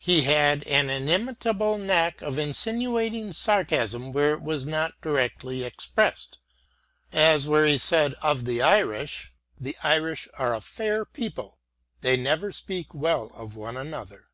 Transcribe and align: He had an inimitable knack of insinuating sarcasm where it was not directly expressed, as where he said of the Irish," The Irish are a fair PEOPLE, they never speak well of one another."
He 0.00 0.22
had 0.22 0.66
an 0.66 0.90
inimitable 0.90 1.78
knack 1.78 2.20
of 2.20 2.36
insinuating 2.36 3.32
sarcasm 3.32 4.10
where 4.10 4.34
it 4.34 4.42
was 4.42 4.66
not 4.66 5.00
directly 5.00 5.62
expressed, 5.62 6.38
as 7.12 7.46
where 7.46 7.64
he 7.64 7.78
said 7.78 8.14
of 8.14 8.44
the 8.44 8.60
Irish," 8.60 9.32
The 9.56 9.76
Irish 9.84 10.26
are 10.36 10.52
a 10.52 10.60
fair 10.60 11.04
PEOPLE, 11.04 11.60
they 12.00 12.16
never 12.16 12.50
speak 12.50 12.92
well 12.92 13.30
of 13.34 13.54
one 13.54 13.76
another." 13.76 14.24